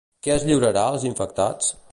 Què 0.27 0.31
es 0.35 0.45
lliurarà 0.47 0.87
als 0.95 1.07
infectats? 1.13 1.73